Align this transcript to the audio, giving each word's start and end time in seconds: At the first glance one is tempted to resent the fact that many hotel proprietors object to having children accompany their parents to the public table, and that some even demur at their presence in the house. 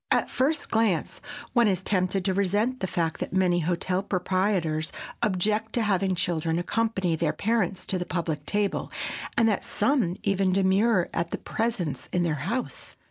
At 0.09 0.25
the 0.29 0.33
first 0.33 0.71
glance 0.71 1.21
one 1.53 1.67
is 1.67 1.83
tempted 1.83 2.25
to 2.25 2.33
resent 2.33 2.79
the 2.79 2.87
fact 2.87 3.19
that 3.19 3.33
many 3.33 3.59
hotel 3.59 4.01
proprietors 4.01 4.91
object 5.21 5.73
to 5.73 5.83
having 5.83 6.15
children 6.15 6.57
accompany 6.57 7.15
their 7.15 7.33
parents 7.33 7.85
to 7.85 7.99
the 7.99 8.05
public 8.07 8.47
table, 8.47 8.91
and 9.37 9.47
that 9.47 9.63
some 9.63 10.15
even 10.23 10.53
demur 10.53 11.07
at 11.13 11.29
their 11.29 11.37
presence 11.41 12.09
in 12.11 12.23
the 12.23 12.33
house. 12.33 12.95